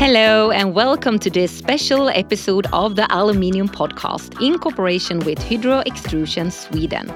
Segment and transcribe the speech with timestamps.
[0.00, 5.80] Hello, and welcome to this special episode of the Aluminium Podcast in cooperation with Hydro
[5.80, 7.10] Extrusion Sweden,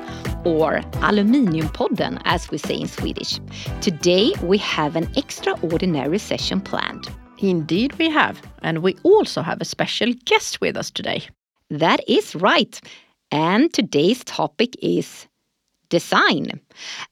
[0.45, 3.41] or Aluminiumpodden, as we say in Swedish.
[3.81, 7.09] Today, we have an extraordinary session planned.
[7.39, 8.43] Indeed, we have.
[8.61, 11.23] And we also have a special guest with us today.
[11.71, 12.79] That is right.
[13.31, 15.27] And today's topic is
[15.89, 16.61] design,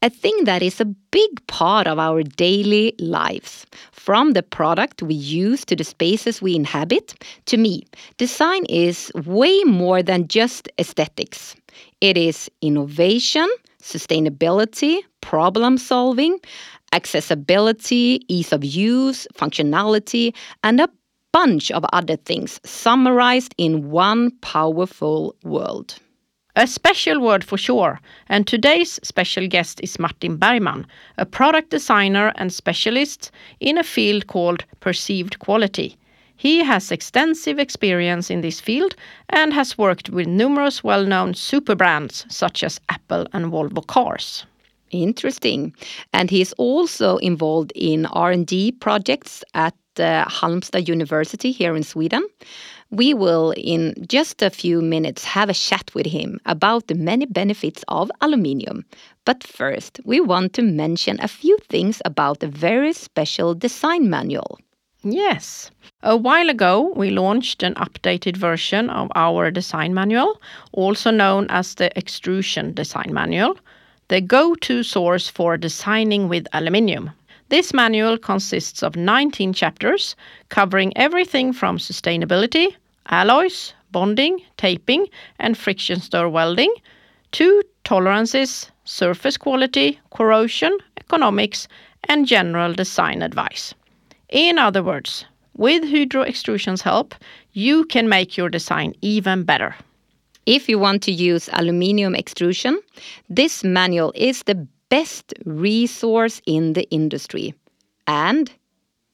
[0.03, 3.67] a thing that is a big part of our daily lives.
[3.93, 7.15] From the product we use to the spaces we inhabit,
[7.47, 7.85] to me,
[8.19, 11.55] design is way more than just aesthetics.
[12.01, 13.49] It is innovation,
[13.81, 16.39] sustainability, problem solving,
[16.93, 20.89] accessibility, ease of use, functionality, and a
[21.33, 25.95] bunch of other things summarized in one powerful word.
[26.55, 27.99] A special word for sure,
[28.29, 34.27] and today's special guest is Martin Bergman, a product designer and specialist in a field
[34.27, 35.97] called perceived quality.
[36.37, 38.95] He has extensive experience in this field
[39.31, 44.45] and has worked with numerous well-known super brands such as Apple and Volvo cars.
[44.91, 45.75] Interesting.
[46.13, 52.29] And he is also involved in R&D projects at uh, Halmstad University here in Sweden.
[52.95, 57.25] We will, in just a few minutes, have a chat with him about the many
[57.25, 58.85] benefits of aluminium.
[59.25, 64.59] But first, we want to mention a few things about a very special design manual.
[65.03, 65.71] Yes.
[66.03, 70.39] A while ago, we launched an updated version of our design manual,
[70.73, 73.57] also known as the Extrusion Design Manual,
[74.09, 77.11] the go to source for designing with aluminium.
[77.49, 80.15] This manual consists of 19 chapters
[80.51, 82.77] covering everything from sustainability,
[83.09, 85.07] alloys, bonding, taping,
[85.39, 86.75] and friction stir welding
[87.33, 91.69] to tolerances, surface quality, corrosion, economics,
[92.09, 93.75] and general design advice.
[94.29, 95.25] In other words,
[95.57, 97.15] with Hydro Extrusion's help,
[97.53, 99.75] you can make your design even better.
[100.47, 102.81] If you want to use aluminium extrusion,
[103.29, 107.55] this manual is the best resource in the industry.
[108.07, 108.51] And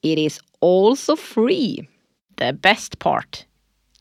[0.02, 1.88] it is also free.
[2.36, 3.44] The best part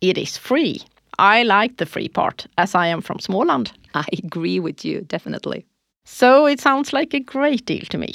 [0.02, 0.82] it is free.
[1.20, 3.72] I like the free part, as I am from Småland.
[3.94, 5.66] I agree with you, definitely.
[6.06, 8.14] So it sounds like a great deal to me.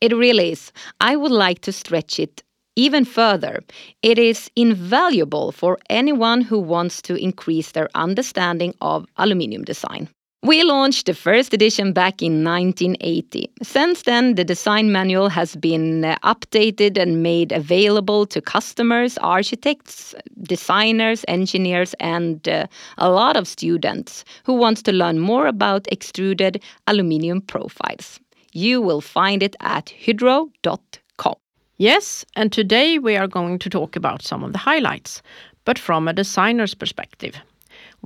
[0.00, 0.72] It really is.
[1.00, 2.42] I would like to stretch it
[2.76, 3.60] even further.
[4.02, 10.08] It is invaluable for anyone who wants to increase their understanding of aluminium design.
[10.42, 13.50] We launched the first edition back in 1980.
[13.62, 20.14] Since then, the design manual has been uh, updated and made available to customers, architects,
[20.42, 22.66] designers, engineers, and uh,
[22.98, 28.20] a lot of students who want to learn more about extruded aluminium profiles.
[28.52, 31.34] You will find it at hydro.com.
[31.78, 35.22] Yes, and today we are going to talk about some of the highlights,
[35.64, 37.36] but from a designer's perspective.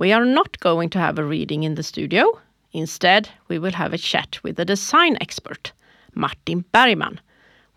[0.01, 2.39] We are not going to have a reading in the studio.
[2.73, 5.73] Instead, we will have a chat with a design expert,
[6.15, 7.21] Martin Bergman.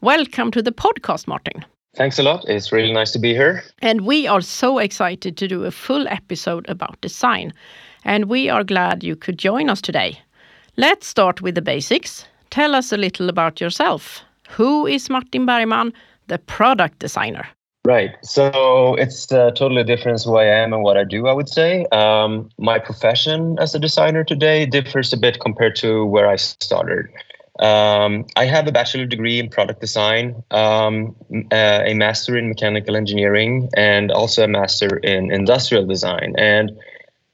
[0.00, 1.66] Welcome to the podcast, Martin.
[1.94, 2.48] Thanks a lot.
[2.48, 3.62] It's really nice to be here.
[3.82, 7.52] And we are so excited to do a full episode about design.
[8.06, 10.18] And we are glad you could join us today.
[10.78, 12.24] Let's start with the basics.
[12.48, 14.22] Tell us a little about yourself.
[14.48, 15.92] Who is Martin Bergman,
[16.28, 17.46] the product designer?
[17.86, 18.16] Right.
[18.22, 21.84] So it's a totally different who I am and what I do, I would say.
[21.92, 27.08] Um, my profession as a designer today differs a bit compared to where I started.
[27.60, 31.14] Um, I have a bachelor degree in product design, um,
[31.52, 36.34] uh, a master in mechanical engineering, and also a master in industrial design.
[36.38, 36.72] And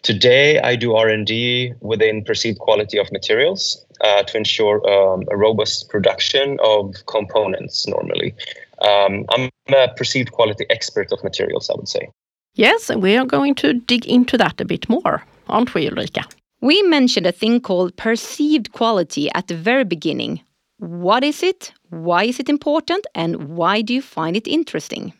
[0.03, 5.89] today I do R&D within perceived quality of materials uh, to ensure um, a robust
[5.89, 8.34] production of components normally.
[8.81, 12.11] Um, I'm a perceived quality expert of materials, I would say.
[12.55, 16.25] Yes, and we are going to dig into that a bit more, aren't we, Ulrika?
[16.61, 20.41] We mentioned a thing called perceived quality at the very beginning.
[20.78, 21.72] What is it?
[21.91, 23.07] Why is it important?
[23.15, 25.13] And why do you find it interesting?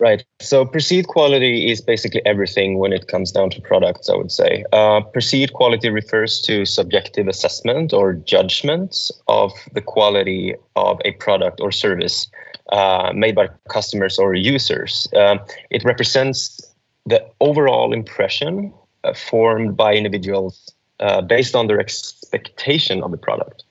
[0.00, 0.24] Right.
[0.40, 4.64] So perceived quality is basically everything when it comes down to products, I would say.
[4.72, 11.60] Uh, perceived quality refers to subjective assessment or judgments of the quality of a product
[11.60, 12.30] or service
[12.72, 15.08] uh, made by customers or users.
[15.14, 15.36] Uh,
[15.70, 16.60] it represents
[17.06, 18.72] the overall impression
[19.04, 23.64] uh, formed by individuals uh, based on their expectation of the product.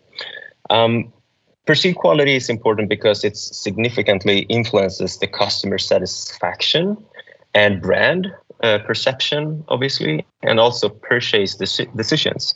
[0.69, 1.13] Um,
[1.66, 6.98] perceived quality is important because it significantly influences the customer satisfaction
[7.54, 8.28] and brand
[8.63, 12.56] uh, perception, obviously, and also purchase deci- decisions.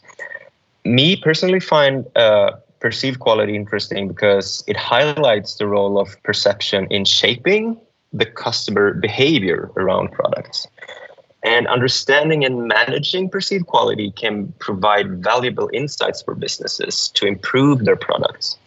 [0.84, 2.51] Me personally find uh,
[2.83, 7.80] perceived quality interesting because it highlights the role of perception in shaping
[8.12, 10.68] the customer behavior around products.
[11.44, 17.95] And understanding and managing perceived quality can provide valuable insights for businesses to improve their
[17.95, 18.57] products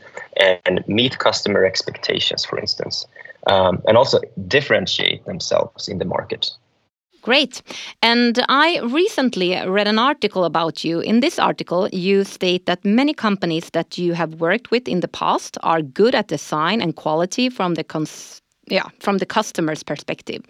[0.41, 3.07] and meet customer expectations, for instance,
[3.47, 6.51] um, and also differentiate themselves in the market.
[7.27, 7.61] Great.
[8.03, 11.01] And I recently read an article about you.
[11.01, 15.09] In this article, you state that many companies that you have worked with in the
[15.09, 20.43] past are good at design and quality from the cons yeah, from the customer's perspective.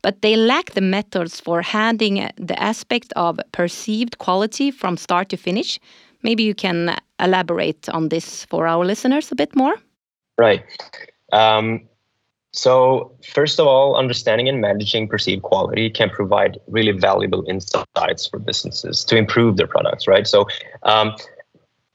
[0.00, 5.36] But they lack the methods for handling the aspect of perceived quality from start to
[5.36, 5.78] finish.
[6.22, 9.74] Maybe you can elaborate on this for our listeners a bit more.
[10.38, 10.64] Right.
[11.32, 11.88] Um,
[12.52, 18.38] so, first of all, understanding and managing perceived quality can provide really valuable insights for
[18.38, 20.26] businesses to improve their products, right?
[20.26, 20.46] So,
[20.82, 21.16] um,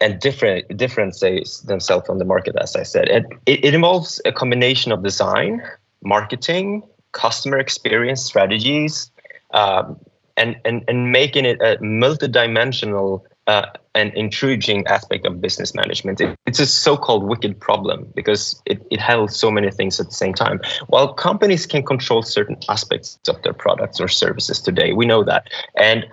[0.02, 3.08] and different differentiates themselves on the market, as I said.
[3.10, 5.62] It, it, it involves a combination of design,
[6.04, 9.12] marketing, customer experience strategies,
[9.54, 10.00] um,
[10.38, 13.66] and, and, and making it a multidimensional uh,
[13.96, 16.22] and intriguing aspect of business management.
[16.22, 20.14] It, it's a so-called wicked problem because it, it handles so many things at the
[20.14, 20.60] same time.
[20.88, 25.48] While companies can control certain aspects of their products or services today, we know that.
[25.76, 26.06] And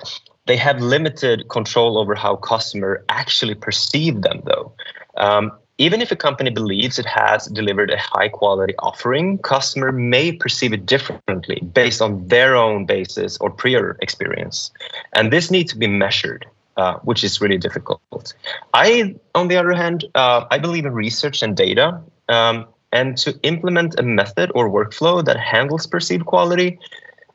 [0.47, 4.73] they have limited control over how customer actually perceive them, though.
[5.17, 10.31] Um, even if a company believes it has delivered a high quality offering, customer may
[10.31, 14.71] perceive it differently based on their own basis or prior experience.
[15.15, 18.35] And this needs to be measured, uh, which is really difficult.
[18.73, 22.01] I, on the other hand, uh, I believe in research and data.
[22.29, 26.79] Um, and to implement a method or workflow that handles perceived quality,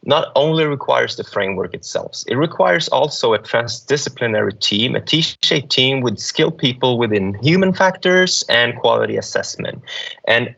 [0.05, 5.99] not only requires the framework itself, it requires also a transdisciplinary team, a T-shaped team
[5.99, 9.83] with skilled people within human factors and quality assessment.
[10.25, 10.55] And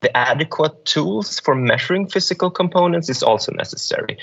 [0.00, 4.16] the adequate tools for measuring physical components is also necessary,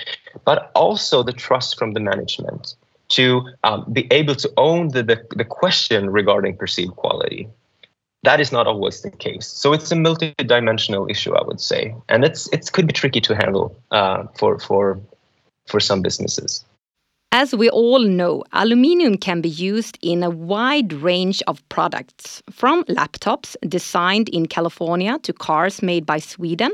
[0.44, 2.76] but also the trust from the management
[3.10, 7.50] to um, be able to own the, the, the question regarding perceived quality
[8.24, 9.48] that is not always the case.
[9.48, 13.36] So it's a multi-dimensional issue, I would say, and it's it could be tricky to
[13.36, 15.00] handle uh, for for
[15.68, 16.66] for some businesses.
[17.32, 22.84] As we all know, aluminium can be used in a wide range of products, from
[22.86, 26.72] laptops designed in California to cars made by Sweden,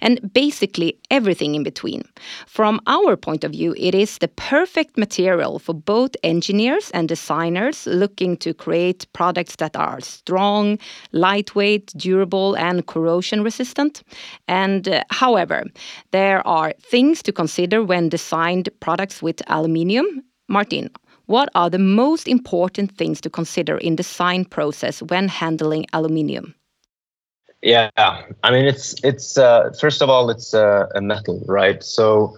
[0.00, 2.04] and basically everything in between.
[2.46, 7.86] From our point of view, it is the perfect material for both engineers and designers
[7.86, 10.78] looking to create products that are strong,
[11.12, 14.02] lightweight, durable, and corrosion resistant.
[14.48, 15.64] And uh, however,
[16.12, 19.97] there are things to consider when designed products with aluminium
[20.48, 20.90] Martin,
[21.26, 26.54] what are the most important things to consider in the design process when handling aluminium?
[27.62, 31.82] Yeah, I mean it's it's uh, first of all it's uh, a metal, right?
[31.82, 32.36] So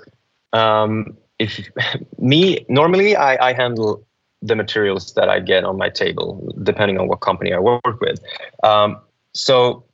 [0.52, 1.60] um, if
[2.18, 4.06] me normally I, I handle
[4.42, 8.20] the materials that I get on my table, depending on what company I work with.
[8.62, 8.98] Um,
[9.34, 9.84] so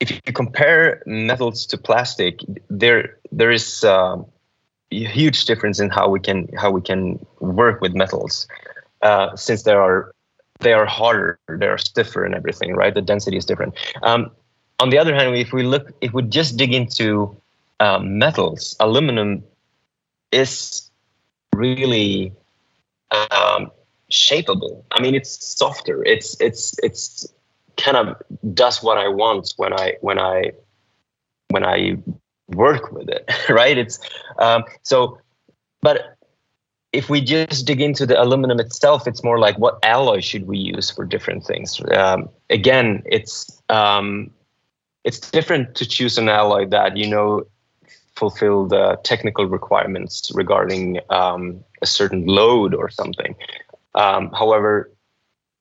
[0.00, 4.26] if you compare metals to plastic, there there is um,
[4.90, 8.46] huge difference in how we can how we can work with metals
[9.02, 10.14] uh, since there are
[10.60, 12.94] they are harder they are stiffer and everything right?
[12.94, 13.74] The density is different.
[14.02, 14.30] Um,
[14.80, 17.36] on the other hand if we look if we just dig into
[17.80, 19.44] um, metals aluminum
[20.32, 20.90] is
[21.54, 22.32] really
[23.10, 23.70] um,
[24.10, 24.84] shapeable.
[24.92, 26.04] I mean it's softer.
[26.04, 27.26] It's it's it's
[27.78, 28.16] kind of
[28.54, 30.50] does what i want when i when i
[31.50, 31.96] when i
[32.48, 33.76] work with it, right?
[33.76, 33.98] It's
[34.38, 35.18] um, so,
[35.80, 36.16] but
[36.92, 40.58] if we just dig into the aluminum itself, it's more like what alloy should we
[40.58, 41.80] use for different things.
[41.92, 44.30] Um, again, it's um,
[45.04, 47.44] it's different to choose an alloy that you know
[48.16, 53.36] fulfill the technical requirements regarding um, a certain load or something.
[53.94, 54.92] Um, however,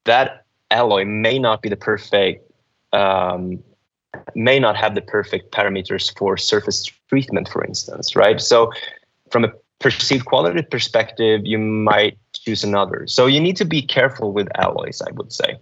[0.06, 2.52] that alloy may not be the perfect
[2.94, 3.64] um,
[4.36, 8.40] may not have the perfect parameters for surface treatment, for instance, right?
[8.42, 8.72] So,
[9.32, 13.06] from a perceived quality perspective, you might choose another.
[13.08, 15.58] So, you need to be careful with alloys, I would say.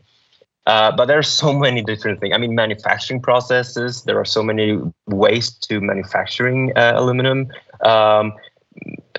[0.65, 2.33] Uh, but there are so many different things.
[2.33, 4.03] I mean, manufacturing processes.
[4.03, 7.47] There are so many ways to manufacturing uh, aluminum,
[7.81, 8.33] um,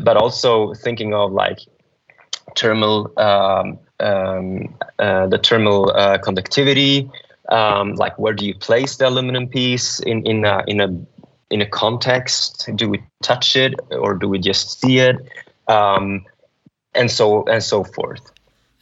[0.00, 1.60] but also thinking of like
[2.56, 7.10] thermal, um, um, uh, the thermal uh, conductivity,
[7.50, 10.88] um, like where do you place the aluminum piece in in a, in a
[11.50, 12.68] in a context?
[12.74, 15.16] Do we touch it or do we just see it?
[15.68, 16.24] Um,
[16.94, 18.30] and so and so forth.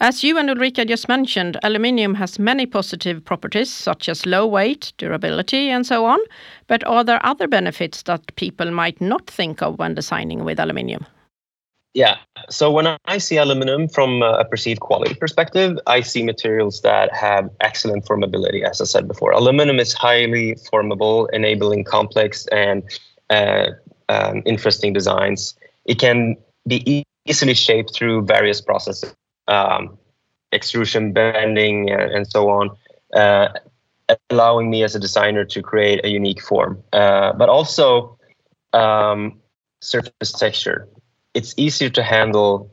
[0.00, 4.92] As you and Ulrika just mentioned, aluminium has many positive properties such as low weight,
[4.98, 6.18] durability, and so on.
[6.66, 11.06] But are there other benefits that people might not think of when designing with aluminium?
[11.94, 12.16] Yeah.
[12.50, 17.48] So when I see aluminum from a perceived quality perspective, I see materials that have
[17.60, 19.30] excellent formability, as I said before.
[19.30, 22.82] Aluminum is highly formable, enabling complex and
[23.30, 23.66] uh,
[24.08, 25.54] um, interesting designs.
[25.84, 26.36] It can
[26.66, 29.14] be easily shaped through various processes,
[29.46, 29.96] um,
[30.50, 32.70] extrusion, bending, uh, and so on,
[33.14, 33.48] uh,
[34.30, 36.82] allowing me as a designer to create a unique form.
[36.92, 38.18] Uh, but also
[38.72, 39.40] um,
[39.80, 40.88] surface texture
[41.34, 42.70] it's easier to handle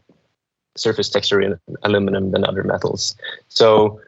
[0.77, 3.15] surface texture in aluminum than other metals.
[3.49, 3.99] So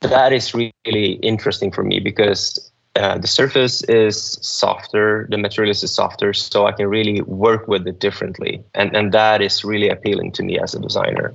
[0.00, 5.90] that is really interesting for me because uh, the surface is softer, the material is
[5.90, 8.62] softer, so I can really work with it differently.
[8.74, 11.32] And, and that is really appealing to me as a designer.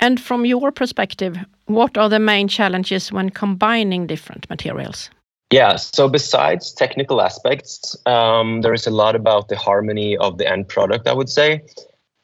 [0.00, 1.36] And from your perspective,
[1.66, 5.10] what are the main challenges when combining different materials?
[5.50, 10.46] Yeah, so besides technical aspects, um, there is a lot about the harmony of the
[10.46, 11.62] end product, I would say.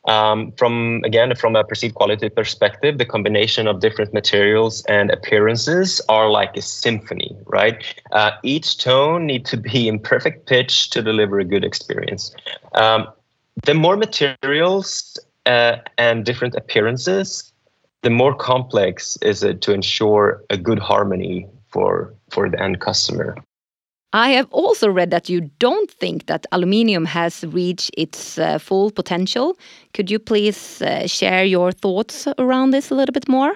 [0.06, 6.00] Um, from again, from a perceived quality perspective, the combination of different materials and appearances
[6.10, 7.82] are like a symphony, right?
[8.12, 12.34] Uh, each tone need to be in perfect pitch to deliver a good experience.
[12.74, 13.08] Um,
[13.64, 17.52] the more materials uh, and different appearances,
[18.02, 23.36] the more complex is it to ensure a good harmony for for the end customer.
[24.14, 28.92] I have also read that you don't think that aluminium has reached its uh, full
[28.92, 29.58] potential.
[29.92, 33.54] Could you please uh, share your thoughts around this a little bit more?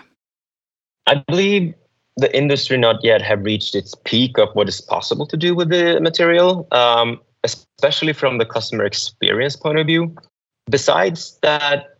[1.06, 1.74] I believe
[2.16, 5.68] the industry not yet have reached its peak of what is possible to do with
[5.68, 10.12] the material, um, especially from the customer experience point of view.
[10.68, 11.98] Besides that,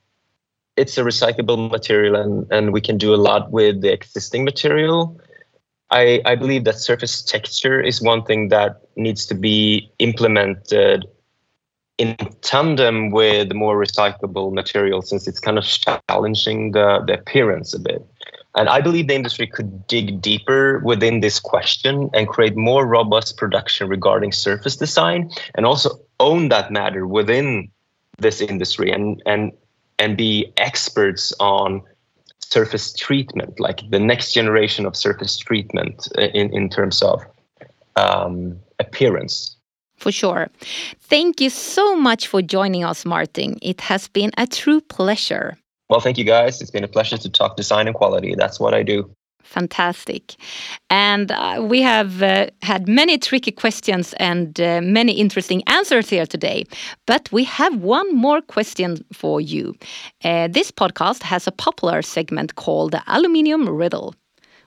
[0.77, 5.21] it's a recyclable material and, and we can do a lot with the existing material.
[5.91, 11.07] I, I believe that surface texture is one thing that needs to be implemented
[11.97, 17.79] in tandem with more recyclable materials since it's kind of challenging the, the appearance a
[17.79, 18.07] bit.
[18.55, 23.37] And I believe the industry could dig deeper within this question and create more robust
[23.37, 27.71] production regarding surface design and also own that matter within
[28.19, 29.53] this industry and and
[29.99, 31.83] and be experts on
[32.51, 37.23] surface treatment, like the next generation of surface treatment uh, in, in terms of
[37.97, 39.57] um, appearance.
[39.97, 40.49] For sure.
[41.01, 43.59] Thank you so much for joining us, Martin.
[43.61, 45.59] It has been a true pleasure.
[45.91, 46.61] Well, thank you guys.
[46.63, 48.35] It's been a pleasure to talk design and quality.
[48.35, 49.11] That's what I do.
[49.49, 50.37] Fantastic.
[50.91, 56.27] And uh, we have uh, had many tricky questions and uh, many interesting answers here
[56.27, 56.65] today.
[57.07, 59.75] But we have one more question for you.
[60.23, 64.15] Uh, this podcast has a popular segment called the Aluminium Riddle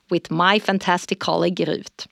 [0.09, 2.07] with my fantastic colleague Ruth.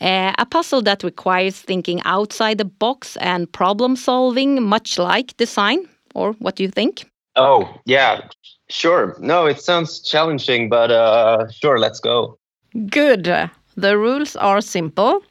[0.00, 5.88] Uh, a puzzle that requires thinking outside the box and problem solving, much like design.
[6.16, 7.08] Or what do you think?
[7.36, 8.22] Oh, yeah.
[8.70, 9.16] Sure.
[9.18, 12.38] No, it sounds challenging, but uh, sure, let's go.
[12.88, 13.24] Good.
[13.76, 15.22] The rules are simple.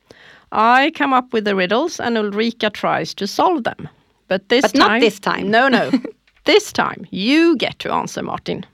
[0.51, 3.87] I come up with the riddles and Ulrika tries to solve them.
[4.27, 4.87] But this but time.
[4.87, 5.49] not this time.
[5.49, 5.89] No, no.
[6.45, 8.65] this time you get to answer, Martin.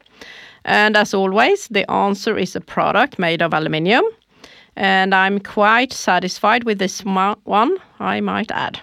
[0.65, 4.03] And as always, the answer is a product made of aluminium.
[4.75, 8.79] And I'm quite satisfied with this one, I might add.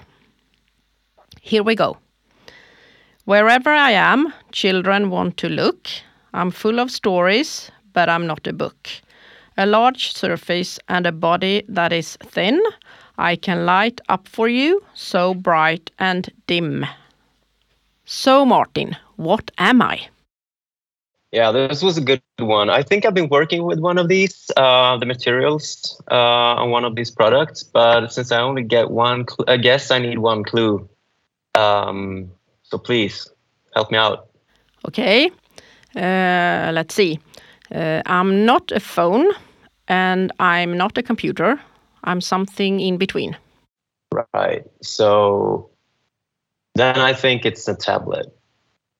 [1.41, 1.99] Here we go.
[3.25, 5.89] Wherever I am, children want to look.
[6.35, 8.89] I'm full of stories, but I'm not a book.
[9.57, 12.61] A large surface and a body that is thin.
[13.19, 16.85] I can light up for you, so bright and dim.
[18.05, 20.09] So, Martin, what am I?
[21.31, 22.71] Yeah, this was a good one.
[22.71, 26.85] I think I've been working with one of these, uh, the materials uh, on one
[26.85, 30.89] of these products, but since I only get one, I guess I need one clue.
[31.55, 32.33] Um,
[32.73, 33.29] so please
[33.75, 34.29] help me out.
[34.89, 35.31] Okay,
[35.95, 37.21] uh, let's see.
[37.71, 39.27] Uh, I'm not a phone
[39.89, 41.61] and I'm not a computer.
[42.05, 43.37] I'm something in between.
[44.35, 44.65] Right.
[44.81, 45.71] So
[46.75, 48.27] then I think it's a tablet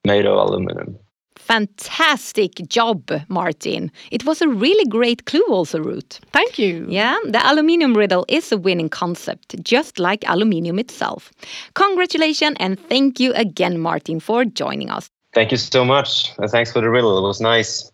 [0.05, 0.99] made of aluminum.
[1.43, 3.91] Fantastic job, Martin.
[4.11, 6.21] It was a really great clue, also, Ruth.
[6.33, 6.87] Thank you.
[6.89, 11.31] Yeah, the aluminium riddle is a winning concept, just like aluminium itself.
[11.75, 15.09] Congratulations and thank you again, Martin, for joining us.
[15.35, 16.33] Thank you so much.
[16.49, 17.19] Thanks for the riddle.
[17.19, 17.92] It was nice.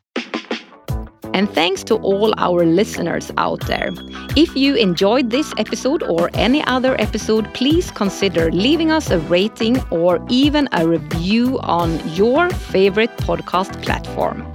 [1.33, 3.91] And thanks to all our listeners out there.
[4.37, 9.81] If you enjoyed this episode or any other episode, please consider leaving us a rating
[9.91, 14.51] or even a review on your favorite podcast platform.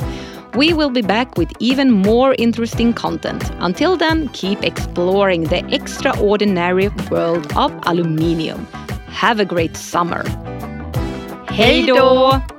[0.56, 3.44] We will be back with even more interesting content.
[3.60, 8.68] Until then, keep exploring the extraordinary world of aluminium.
[9.08, 10.24] Have a great summer.
[11.50, 12.53] Hej då!